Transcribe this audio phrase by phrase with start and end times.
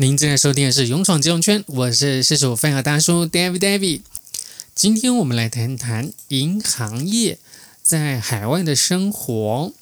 [0.00, 4.00] 您正在收听的是《勇闯金融圈》，我是四十五分和大叔 David David。
[4.74, 7.38] 今天我们来谈谈银行业
[7.82, 9.74] 在海外的生活。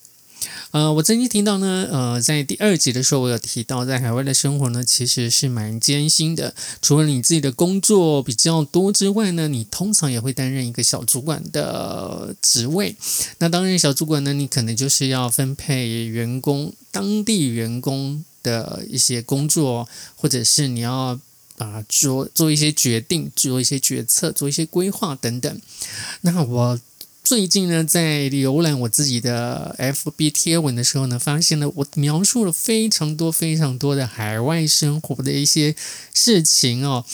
[0.72, 6.52] 呃，我曾经听到呢，呃，在第二集的时候，我有提到，在海外的生活呢，其实是蛮艰辛的。
[6.82, 12.96] 除了你自己的工作比较多之外呢，你通常也会担任一个小主管的职位。
[13.38, 18.24] 那当然，小主管呢，你可能就是要分配员工，当地员工。
[18.48, 21.18] 的一些工作，或者是你要
[21.58, 25.60] 啊做做一些决定，做一些决策，做一些规划等等。
[26.22, 26.80] 那我
[27.22, 35.74] 最近呢，在浏览我自己的 FB 贴文的时候呢，发现了我描述了非常多非常多的海外生活的一些
[36.14, 37.04] 事情哦。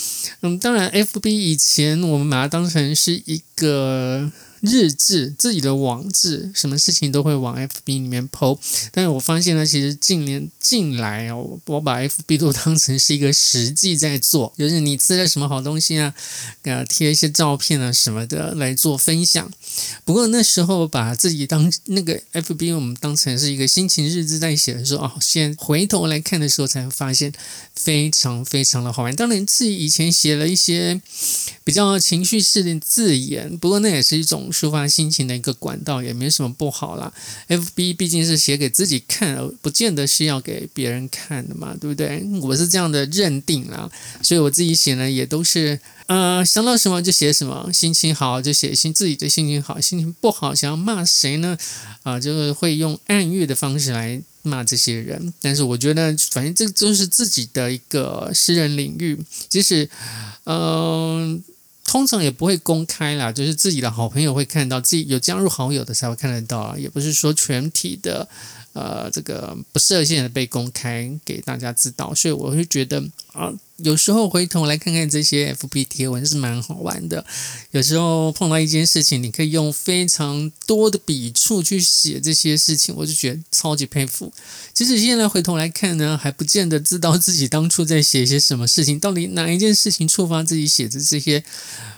[0.42, 4.30] 嗯，当然，FB 以前我们把它当成是一个。
[4.64, 8.58] 日志，自己的网志，什么事情都会往 FB 里面 po。
[8.90, 16.14] 但是我发现呢，其实近年近来哦，我把 FB 都当成是一个实际在做，就是你吃了什么好东西啊，
[16.62, 19.50] 呃，贴一些照片啊什么的来做分享。
[20.04, 27.30] 不过那时候把自己当那个 FB，我们当成是一个心情日志在写的时候，哦，现在回头来看的时候，才发现
[27.74, 29.14] 非常非常的好玩。
[29.14, 31.02] 当然自己以前写了一些
[31.64, 34.50] 比较情绪式的字眼，不过那也是一种。
[34.54, 37.12] 抒发心情的一个管道也没什么不好啦。
[37.48, 42.24] FB 毕竟是写给自己看，而不见得是要给别人看的嘛，对不对？
[42.40, 43.90] 我是这样的认定啦，
[44.22, 51.58] 所以我自己写呢也都是，呃，想到什么就写什么，心情好就写心自己的心情好，心情不好想要骂谁呢？
[52.04, 55.32] 啊、就是会用暗喻的方式来骂这些人。
[55.40, 59.88] 但是我觉得，反正这就是自己的一个私人领域，即使，
[60.44, 61.42] 嗯、
[61.84, 68.28] 通常也不会公开啦，就是自己的好朋友会看到，自己有加入好友的才会看得到啊，也不是说全体的，
[68.74, 73.02] 呃，这个不设限的被公开给大家知道，所以我会觉得
[73.32, 73.52] 啊。
[73.78, 77.26] 有时候回头来看看这些 FB 贴文是蛮好玩的。
[77.72, 84.32] 有时候碰到一件事情，你可以用非常多的笔触去写这些事情，我就觉得超级佩服。
[84.72, 91.42] 其实现在回头来看呢，还不见得知道自己当初在写些什么事情，到底哪一件事情触发自己写的这些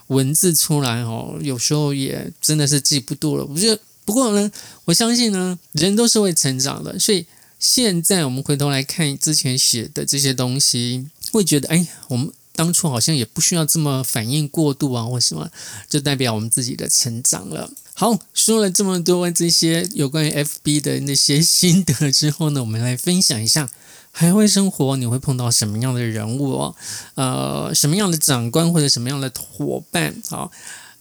[0.07, 1.39] 文字出来哦。
[1.43, 3.45] 有时候也真的是记不住了。
[3.45, 4.51] 我觉得不过呢，
[4.87, 7.27] 我相信呢，人都是会成长的，所以
[7.59, 11.09] 现在我们回头来看之前写的这些东西。
[11.33, 15.51] 会觉得，哎，我们当初好像也不需要这么反应过度啊，或什么，
[15.89, 17.69] 就代表我们自己的成长了。
[17.93, 23.69] 好，说了这么多这些有关于 FB 的那些心得之后呢，我们来分享一下
[24.13, 26.75] 海外生活你会碰到什么样的人物哦，
[27.17, 30.49] 呃，什么样的长官或者什么样的伙伴啊，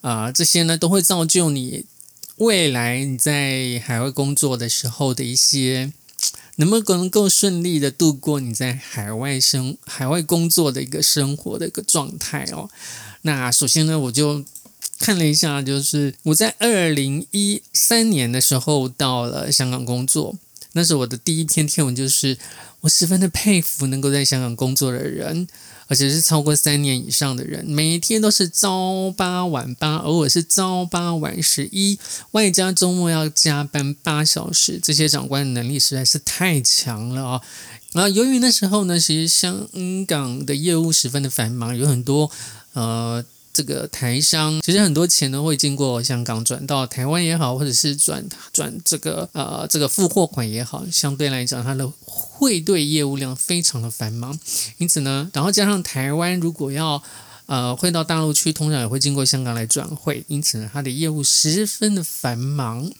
[0.02, 1.86] 啊、呃，这些呢都会造就你
[2.38, 5.94] 未来你在海外工作的时候的一些。
[6.58, 12.70] 能不能够顺利的度过你在海外生、海外工作的一个生活的一个状态哦？
[13.24, 14.42] 那首先呢，我就
[14.98, 20.38] 看了一下，就是我在二零一三年的时候到了香港工作，
[20.76, 22.38] 那是我的第一篇天文，就是
[22.82, 25.48] 我十分的佩服能够在香港工作的人。
[25.88, 32.00] 而且是超过三年以上的人，每天都是朝八晚八，偶尔是朝八晚十一，
[32.32, 34.80] 外加周末要加班八小时。
[34.82, 37.42] 这些长官的能力实在是太强了啊！
[37.94, 39.68] 然后由于那时候呢，其实香
[40.08, 42.32] 港的业务十分的繁忙，有很多
[42.74, 43.24] 呃。
[43.56, 54.38] 这个台商其实很多钱都会经过香港转到台湾也好，或者是转转这个呃这个付货款也好，相对来讲它的汇兑业务量非常的繁忙，
[54.78, 57.02] 因此呢，然后加上台湾如果要
[57.46, 62.92] 呃汇到大陆去，通常也会经过香港来转汇，因此呢，它的业务十分的繁忙，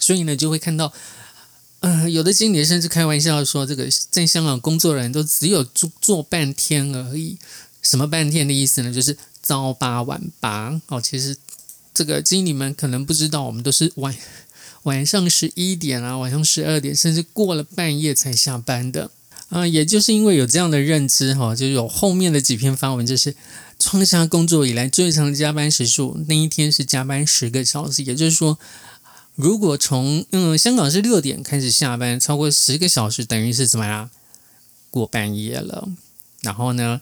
[0.00, 0.90] 所以呢就会看到
[1.80, 7.36] 呃有的经理甚至开玩笑说，这个在香港工作的人都只有做做半天而已，
[7.82, 8.90] 什么半天的意思呢？
[8.90, 9.14] 就是。
[9.44, 11.36] 朝八晚八哦，其实
[11.92, 14.16] 这个经理们可能不知道，我们都是晚
[14.84, 19.10] 晚上十一点啊，晚上十二点，甚至过了半夜才下班的
[19.50, 19.66] 啊。
[19.66, 23.36] 也就是因为有这样的认知哈，就有后面的几篇发文，就是
[23.78, 28.02] 创下工作以来最长的加班时数，那一天是加班十个小时。
[28.02, 28.58] 也就是说，
[29.34, 34.10] 如果从嗯香港是六点开始下班，超过十个小时，等于是怎么样
[34.90, 35.88] 过半夜了。
[36.40, 37.00] 然后呢？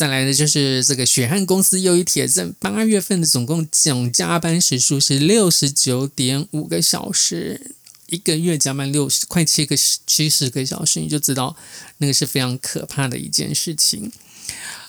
[0.00, 7.74] 再来的就是这个血汗公司又一铁证，八月份的总共总加班时数是六十九点五个小时，
[8.06, 9.76] 一个月加班六十快七个
[10.06, 11.54] 七十个小时，你就知道
[11.98, 14.10] 那个是非常可怕的一件事情。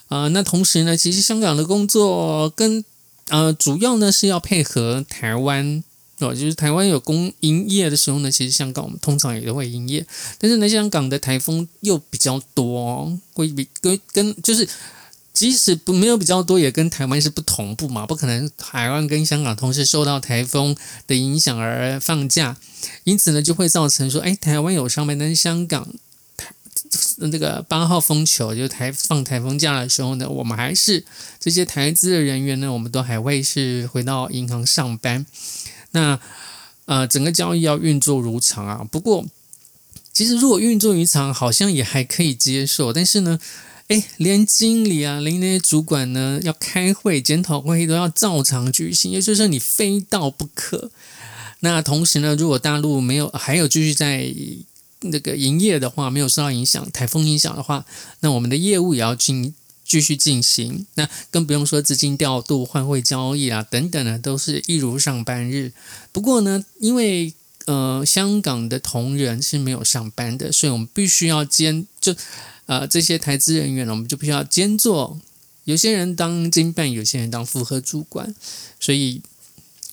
[0.07, 2.85] 啊、呃，那同时呢，其实香港的工作跟
[3.27, 5.83] 呃主要呢是要配合台湾
[6.19, 14.65] 哦，就是台湾有公营业的时候呢，其实香港我们通常也都会营业，但是呢，香港的台风又比较多，会比跟跟就是。
[15.33, 20.75] 即使不没有比较多，也跟台湾是不同步嘛，不可能台湾跟香港同时受到台风
[21.07, 22.57] 的影响而放假，
[23.06, 25.88] 因此呢，就会造成说，哎，台湾有上班，但是香港
[26.36, 26.54] 台
[27.31, 31.06] 这个八号风球就台放台风假的时候呢，我们还是
[31.39, 35.25] 这些台资的人员呢，我们都还会是回到银行上班，
[35.92, 36.19] 那
[36.86, 38.86] 呃，整个交易要运作如常啊。
[38.92, 39.25] 不过，
[40.12, 43.39] 其实如果运作如常，好像也还可以接受，但是呢。
[43.91, 50.89] 哎，连经理啊，连那些主管呢，要开会、检讨会议都要照常举行，也就是说你非到不可。
[51.59, 54.33] 那同时呢，如果大陆没有还有继续在
[55.01, 57.85] 那个营业的话，没有受到影响，台风影响的话，
[58.21, 59.53] 那我们的业务也要进
[59.85, 60.85] 继续进行。
[60.95, 65.73] 那更不用说资金调度、换汇交易啊等等呢，都是一如上班日。
[66.11, 67.33] 不过呢，因为
[67.65, 72.13] 呃香港的同仁是没有上班的，所以我们必须要兼就。
[72.68, 75.19] 呃，这些台资人员呢，我们就必须要兼做。
[75.65, 78.33] 有些人当经办，有些人当复合主管，
[78.80, 79.21] 所以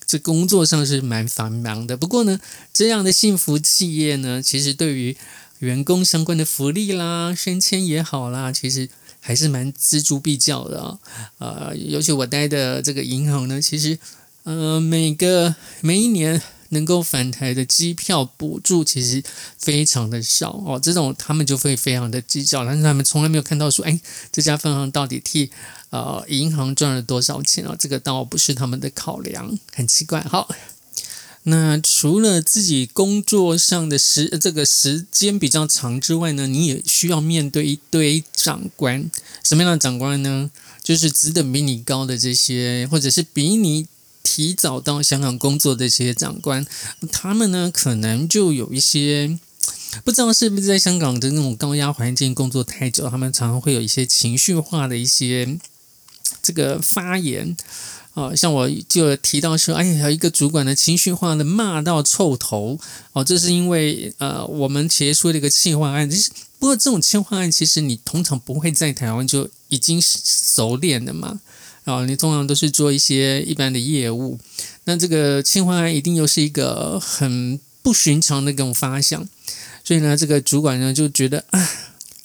[0.06, 1.96] 这工作上是蛮繁忙的。
[1.96, 2.38] 不过呢，
[2.72, 5.16] 这样的幸福企业呢，其实对于
[5.58, 8.88] 员工相关的福利啦、升迁也好啦，其实
[9.18, 10.98] 还是蛮锱铢必较的啊、
[11.38, 11.70] 哦。
[11.70, 13.98] 呃，尤其我待的这个银行呢，其实
[14.44, 16.40] 呃，每个每一年。
[16.70, 19.22] 能够返台的机票补助其实
[19.58, 24.00] 非常的少哦，这种他们就会非常的计较，但是他们从来没有看到说，哎，
[24.30, 25.50] 这家分行到底替
[25.90, 27.74] 呃银行赚了多少钱啊？
[27.78, 30.20] 这个倒不是他们的考量，很奇怪。
[30.20, 30.54] 好，
[31.44, 39.10] 那除了自己工作上的时这个时间比较长之外呢，你也需要面对一堆长官，
[39.42, 40.50] 什么样的长官呢？
[40.82, 43.86] 就是职等比你高的这些，或者是比你。
[44.30, 46.66] 提早到香港工作的这些长官，
[47.10, 49.38] 他们呢可能就有一些
[50.04, 55.58] 不知道是不是在香港的那种高压环境工作太久，他们常常会有一些情绪化的一些
[56.42, 57.56] 这个发言。
[58.12, 62.78] 啊，像我就提到说，哎呀，一个主管的情绪化的骂到臭头。
[63.12, 66.10] 哦，这是因为呃，我们企业出了一个企划案，
[66.58, 71.40] 不过这种企划案其实你通常不会在台湾就已经熟练的嘛。
[71.88, 74.38] 啊，你通常都是做一些一般的业务，
[74.84, 79.26] 那这个清华一定又是一个很不寻常的这种发想，
[79.82, 81.68] 所以呢，这个主管呢就觉得啊。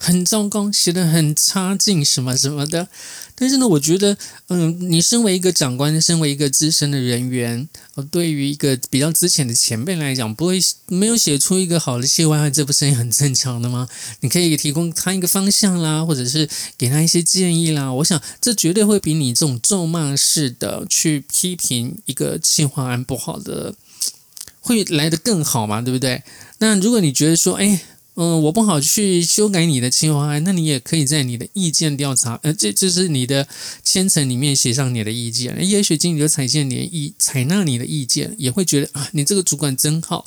[0.04, 2.90] 很糟糕，写得很差劲，什么什么的。
[3.36, 4.18] 但是呢，我觉得，
[4.50, 7.70] 嗯，你身为一个长官，身为一个资深的人员，
[8.12, 13.88] 对于一个比较之前的前辈来讲，不会没有写出一个好的企划，这不是也很正常的吗？
[14.20, 17.92] 你可以提供他一个方向啦，或者是给他一些建议啦。
[17.94, 23.74] 我想，这绝对会比你这种咒骂式的去批评一个企划案不好的，
[24.60, 26.22] 会来得更好嘛，对不对？
[26.58, 27.82] 那如果你觉得说，哎。
[28.16, 33.48] 嗯，我不好去修改你的计划案，那你也可以在你的意见调查，呃，这就是你的
[33.84, 35.58] 千层里面写上你的意见。
[35.68, 40.26] 也许经理就采见你的意，采纳你的意见，也会觉得啊，你这个主管真好，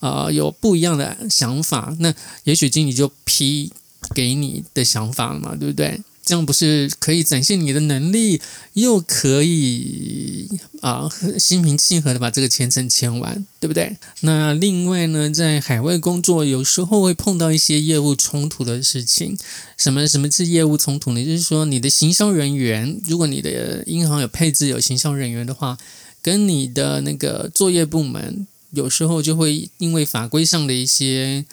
[0.00, 1.94] 啊、有不一样的想法。
[2.00, 3.70] 那也许经理就批
[4.14, 6.00] 给你的想法嘛，对不对？
[6.26, 8.42] 这样不是可以展现你的能力，
[8.72, 10.48] 又可以
[10.80, 11.08] 啊
[11.38, 13.96] 心平气和的把这个签证签完，对不对？
[14.22, 19.38] 那另外呢，在海外工作有时候会碰到一些业务冲突的事情。
[19.76, 21.24] 什么什么是业务冲突呢？
[21.24, 25.78] 就是说你的行销人员，如果你的银行有配置有行销人员的话，
[26.20, 31.44] 跟你的那个作业部门有时候就会因为法规上的一些。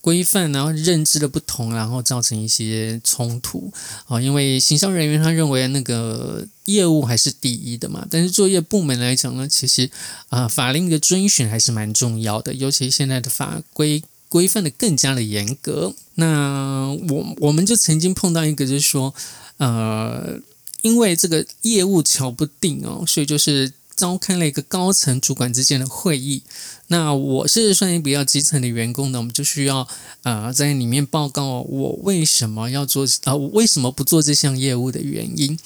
[0.00, 3.72] 规范，然后认知的不同，然后造成一些冲突
[4.06, 4.20] 啊。
[4.20, 9.90] 因为行销人员他认为那个业务还是第一的嘛，但是作业部门来讲呢，其实
[10.28, 15.94] 啊法令的遵循还是蛮重要的，尤其现在的法规规范的更加的严格。
[16.14, 19.14] 那我我们就曾经碰到一个，就是说，
[19.58, 20.38] 呃，
[20.82, 23.72] 因为这个业务瞧不定哦，所以就是。
[23.94, 26.42] 召开了一个高层主管之间的会议，
[26.88, 29.86] 那我是算是比较基层的员工呢，我们就需要
[30.22, 35.58] 呃在里面报告我为什么要做啊、呃，我为什么不做这项业务的原因。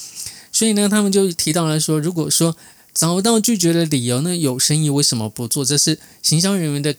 [0.51, 2.57] 所以呢，他们就提到了说，如果说
[2.93, 5.65] 找到拒绝的理由呢，有生意为什么不做？
[5.65, 6.95] 这是行销人员的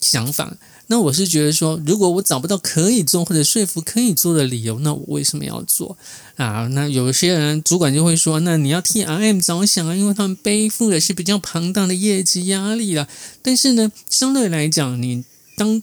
[0.00, 0.56] 想法。
[0.90, 5.98] 那我是觉得说，如果我找不到可以做或者说服可以做的理由，那我为什么要做
[6.36, 6.66] 啊？
[6.68, 13.06] 那有些人主管就会说，那你要替 RM 着想啊，因为他们背负的是比较庞大的业绩压力了。
[13.42, 15.24] 但是呢，相对来讲，你
[15.56, 15.82] 当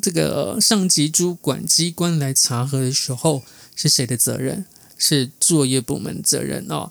[0.00, 3.42] 这个上级主管机关来查核的时候，
[3.76, 4.64] 是谁的责任？
[4.96, 6.90] 是作业部门责任哦。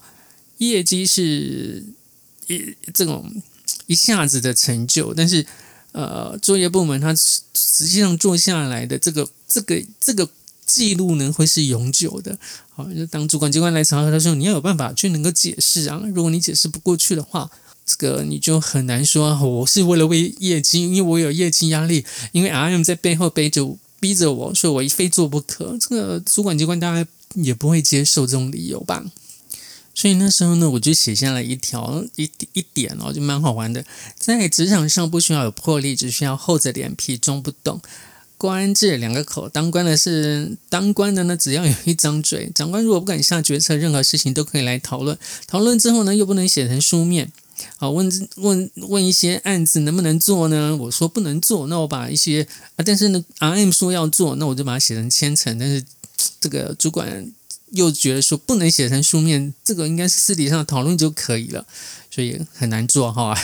[0.60, 1.84] 业绩是
[2.46, 3.42] 一这种。
[3.88, 5.46] 一下子的成就，但是
[5.92, 10.30] 呃，作业部门他实际上做下来的这个这个这个
[10.66, 12.38] 记录呢，会是永久的。
[12.70, 16.02] 好，就当主管机关来查核的时候，你要有办法去能够解释啊。
[16.16, 17.52] 如果你解释不过去的话，
[17.86, 25.78] 这个你就很难说我是为了为业绩，因为我有业绩压力，因为 RM 在背后背着逼着我，所以我非做不可。
[25.78, 29.04] 这个主管机关大概也不会接受这种理由吧。
[29.94, 33.86] 所以那时候呢，我就写下了一条一一点哦，就蛮好玩的。
[34.18, 37.82] 在职场上不需要有魄力，只需要厚着脸皮装不懂。
[38.38, 42.50] 官字两个口，当官的是当官的呢，只要有一张嘴。
[42.56, 45.16] 长官如果不敢下决策，任何事情都可以来讨论。
[45.46, 47.32] 讨论之后呢，又不能写成书面。
[47.78, 50.76] 好，问问问一些案子能不能做呢？
[50.76, 55.60] 我说不能做，那我把一些啊，但是呢，RM 说要做，那我就把它写成千层。
[55.60, 55.84] 但是
[56.40, 57.32] 这个主管。
[57.72, 61.66] 又觉得说不能写成书面，这个应该是私底下讨论就可以了，
[62.10, 63.36] 所以很难做哈。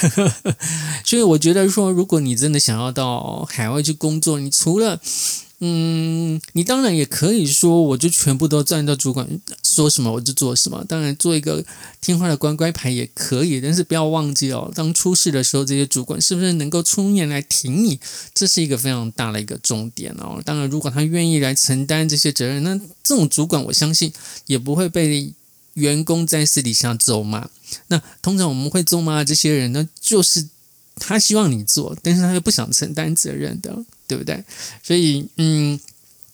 [1.05, 4.99] 所以我觉得说，如果你真的想要到海外去工作，你除了
[5.59, 9.27] 嗯，你当然也可以说，我就全部都站到主管
[9.63, 10.85] 说什么我就做什么。
[10.87, 11.65] 当然，做一个
[11.99, 17.99] 听话的乖乖牌也可以，但是不要忘记哦，当出事的时候，这些主管是不是能够出面来挺你，
[18.35, 20.39] 这是一个非常大的一个重点哦。
[20.45, 24.13] 当然，如果他愿意来承担这些责任，那这种主管我相信
[24.45, 25.33] 也不会被
[25.73, 27.49] 员工在私底下咒骂。
[27.87, 30.47] 那通常我们会咒骂这些人呢，就是。
[30.99, 34.43] 他希望你做，但是他又不想承担责任的，对不对？
[34.81, 35.79] 所以，嗯，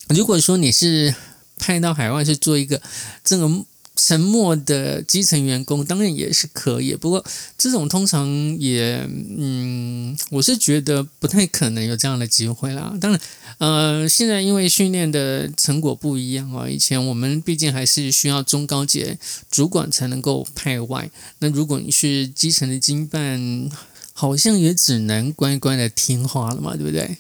[0.10, 1.14] 如果说你是
[1.58, 2.82] 派到海外去做一个
[3.24, 3.50] 这个
[3.96, 6.96] 沉默的基层员工，当然也是可以。
[6.96, 7.24] 不过，
[7.58, 8.28] 这种通常
[8.60, 12.98] 也，嗯，我是觉得不太可能有这样的机会啦。
[13.00, 13.22] 当然，
[13.60, 19.18] 呃，现在因为训练的成果不一样啊，以前我们毕竟还是需要中高阶
[19.50, 21.10] 主管才能够派外。
[21.40, 23.70] 那如果你是基层的经办，
[24.12, 27.18] 好像也只能乖乖的听话了嘛，对不对？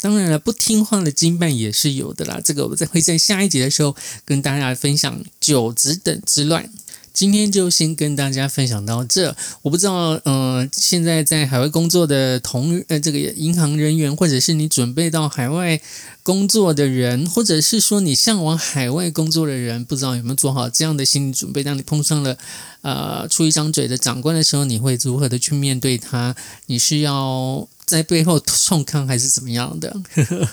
[0.00, 2.40] 当然了，不听话的经办也是有的啦。
[2.42, 6.70] 这个我会在下一集的时候跟大家分享九职等之乱。
[7.14, 9.34] 今天就先跟大家分享到这。
[9.62, 15.80] 我不知道，嗯、现在在海外工作的同呃这个银行人员，或者是你准备到海外
[16.22, 21.64] 工作的人，或者是说你向往海外工作的人，不知道有没有做好这样的心理准备？
[21.64, 22.38] 当你碰上了
[22.82, 26.36] 呃出一张嘴的长官的时候，你会如何的去面对他？
[26.66, 29.96] 你是要在背后冲康还是怎么样的？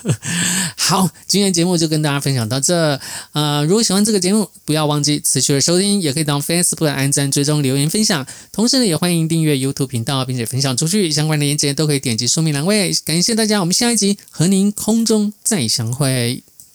[0.74, 2.98] 好，今天节目就跟大家分享到这。
[3.32, 8.26] 呃，如果喜欢这个节目，不要忘记持续的收听，也可以到 Facebook 按赞、追踪、留言、分享。
[8.50, 11.12] 同时呢，也欢迎订阅 YouTube 频道，并且分享出去。
[11.12, 12.90] 相关的链接都可以点击说明栏位。
[13.04, 16.42] 感谢大家，我们下一集和您空中再相会。